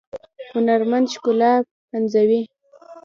هنرمند 0.51 1.05
ښکلا 1.13 1.53
پنځوي 1.89 2.41